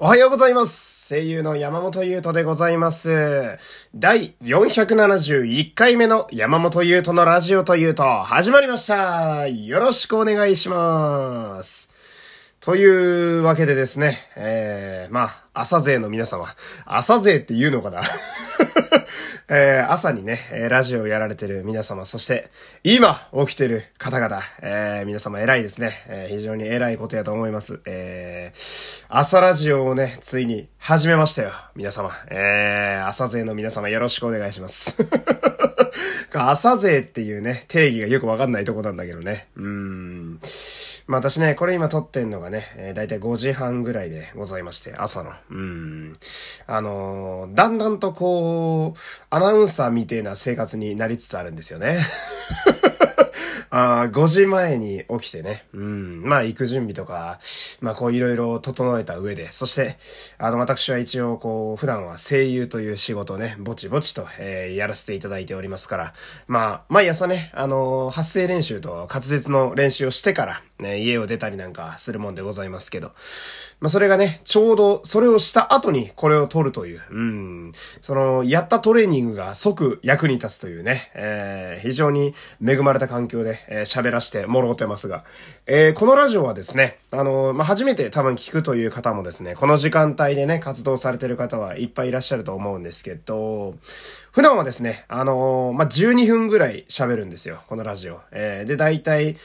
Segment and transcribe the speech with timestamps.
[0.00, 1.08] おはようございます。
[1.12, 3.58] 声優の山本優斗でございます。
[3.96, 9.48] 第471回目の山本優斗のラジオというと始まりました。
[9.48, 11.97] よろしくお願いします。
[12.60, 16.46] というわけでですね、えー、まあ、朝勢の皆様、
[16.86, 18.02] 朝勢って言うのかな？
[19.50, 20.38] えー、朝にね、
[20.68, 22.50] ラジオをやられてる皆様、そして、
[22.82, 25.92] 今起きてる方々、えー、皆様偉いですね。
[26.08, 27.80] えー、非常に偉いことやと思います。
[27.86, 31.52] えー、朝ラジオをね、ついに始めましたよ。
[31.76, 32.10] 皆様。
[32.28, 34.96] えー、朝勢の皆様よろしくお願いします。
[36.32, 39.48] 朝勢っていうね、定義がよくわかんないとこなんだけどね。
[39.56, 40.40] うーん。
[41.06, 45.32] まあ私ね、これ今撮ってんのがね、だいたい5時半ぐらいでございまして、朝の。
[45.50, 46.16] うん。
[46.66, 48.98] あのー、だんだんとこう、
[49.30, 51.98] アナウンサーみてえな生活になりつつあるんですよね。
[54.02, 57.38] あ5時前に起きてね、うん、まあ行く準備とか、
[57.80, 59.96] まあこういろいろ整えた上で、そして、
[60.38, 66.14] あの私は一応こう、普段は声優という仕事をね、ぼちぼちと、えー、やらせていただいておりますから、
[66.46, 73.12] まあ、毎朝ね、あのー、発声練習と滑舌の練習をしてから、ね、家を出たりなんかするもんでございますけど、
[73.80, 85.24] まあそれがね、ちょうどそれをした後にこれを取るという、うん、その、やったトレーニングが即役に立つというね、えー、非常に恵まれた環境で、えー、喋らしてもろうてますが、
[85.66, 93.76] えー、このラジオはですね、あの、まあ、初めて多分聞くという方もですね、この時間帯でね、活動されてる方はいっぱいいらっしゃると思うんですけど、
[94.30, 98.20] 普段はですね、あの、まあ、12分ぐらい喋るんですよ、このラジオ。
[98.30, 99.36] えー、で、大体、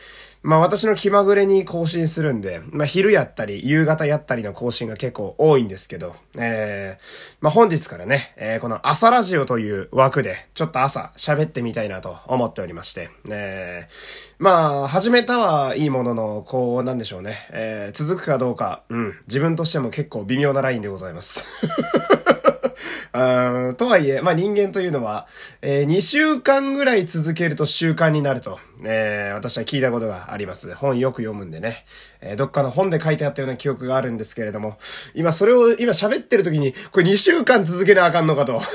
[0.44, 21.46] まあ私の気まぐれに更新するんで、まあ昼やったり、夕方やったりの更新が結構多いんですけど、えー、まあ本日からね、えー、この朝ラジオという枠で、ちょっと朝喋ってみたいなと思っておりまして、えー、まあ始めたはいいものの、こうなんでしょうね、えー、続くかどうか、うん、自分としても結構微妙なラインでございます。
[23.14, 25.28] とはいえ、まあ人間というのは、
[25.61, 30.74] えー、2週間ぐらい続けると習慣になると、えー、私は聞いたことがあります。
[30.74, 31.85] 本よく読むんでね、
[32.22, 34.79] えー、どっかの本で書いてあったような記憶があるんですけれども、
[35.13, 38.59] 今それを今喋ってる時に、これ2週間続けなあかんのかと。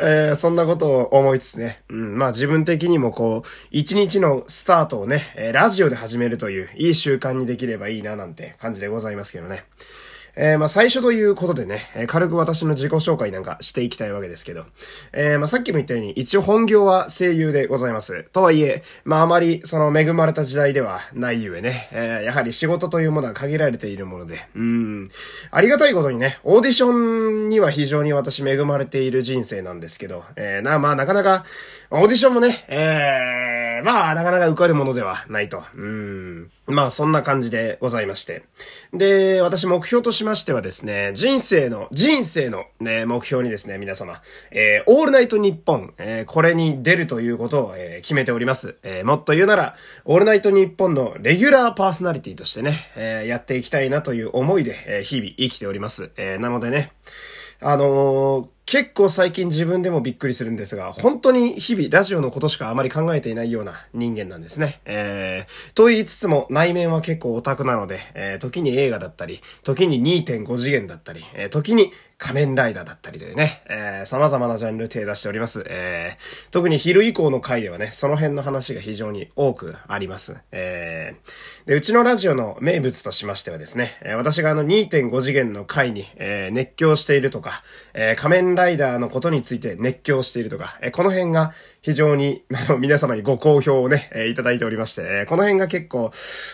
[0.00, 1.82] えー、そんなことを思いつつね。
[1.90, 9.64] うん、まあ自分的にもこう、一日のスタートをね、えー、ラジオで始めるという、いい習慣にできればいいななんて感じでございますけどね。
[10.36, 14.64] えー、まあ最初ということでね、え、軽く私の自己紹介なんかしていきたいわけですけど、
[15.12, 18.24] えー、まあさっきも言ったように、一応本業は声優でございます。
[18.32, 25.08] とはいえ、まああまりその恵まれた時代ではないゆえね、えー、やはり仕事というものは限られているもので、うん、
[25.50, 31.44] ありがたいことにね、オーディションには非常に私恵まれている人生なんですけど、えー、な、まあなかなか、
[31.90, 38.44] オーディションもね、えー、まあなかなか受かるものではないと、うん、まあそんな感じでございまして。
[38.92, 44.14] で、私目標としましてはですね、人生の、人生のね、目標にですね、皆様、
[44.50, 48.76] えー、オールナイトニッポン、えー、これに出るということを、えー、決めております。
[48.82, 49.74] えー、もっと言うなら、
[50.04, 56.10] オールナイトニッポンのレギュラーパーソナリティとしてね、えー、やっていきたいなという思いで、えー、日々生きております。
[56.16, 56.92] えー、なのでね、
[57.60, 64.80] あのー、結構最近自分でもびっくりするんですが、本当に日々ラジオのことしかあまり考えていないような人間なんですね。
[64.86, 75.64] えー、と言いつつも内面は結構オタクなので、えー、時に映画だったり、時に2.5次元だったり、えー、時に仮面ライダーだったりというね、えー、様々なジャンル手出しております。
[75.66, 80.36] えー、特に昼以降の回ではね、その辺の話が非常に多くあります。
[80.52, 96.12] えー、で、うちのラジオの名物としましてはですね、私があの2.5次元の回に、えー、熱狂しているとか、えー、仮面ライダーのことについて熱狂しているとか、えー、この辺が非常に、あの、皆様にご好評をね、えー、いただいておりまして、えー、この辺が結構、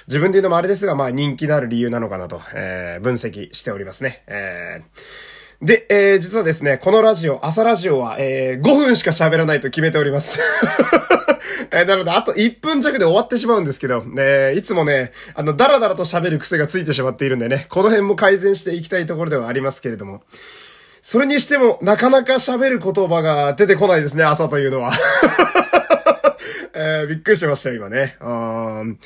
[0.09, 4.23] 自分で言うのもあれですが、まあ人気のある理由なのかなと、えー、分析しておりますね。
[4.27, 10.39] えーで、えー、実はですね、このラジオ、朝ラジオは、えー、5分しか喋らないと決めております。
[11.71, 20.23] えー、なので、あと1分弱で終わってしまうんですけど、ね、いつもね、あの、ダラダラと喋る癖がついてしまっているんでね、この辺も改善していきたいところではありますけれども。
[21.03, 24.93] それにしても、なかなか喋る言葉が出てこないですね、朝というのは。
[26.75, 28.17] えー、びっくりしましたよ、今ね。
[28.21, 28.99] うん。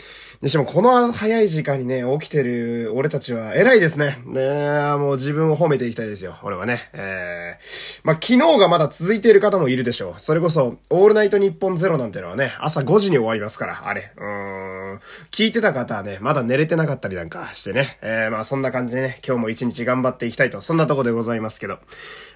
[0.42, 4.18] にしても、この早い時間にね、起きてる俺たちは偉いですね。
[4.26, 6.90] ねもう自分を褒めていきたいですよ、俺はね。
[6.92, 10.20] えー、まあ、昨日がまだ続いている方もいるでしょう。
[10.20, 14.12] それこそ、オールナイトニッポンゼロなんてのはね、朝5時に終わりますから、あれ。
[14.16, 15.00] うん。
[15.30, 17.98] 聞いてた方はね、まだ寝れてなかったりなんかしてね。
[18.02, 21.78] えー、まあ、そんな感じでね、今日も一日頑張っていきたいと、そんなとこでございますけど。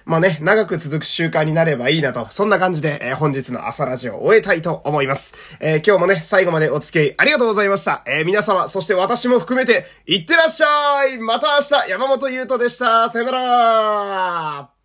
[0.05, 5.18] まあね、長く続く習慣になればいいなと、そんな感じで、えー、本日の朝ラジオを終えたいと思います。。
[5.59, 8.03] えー、今日もね、最後までお付き合いありがとうございました。
[8.05, 13.09] えー、皆様、そして私も含めて、いってらっしゃいまた明日、山本優斗でした。
[13.09, 14.78] さよなら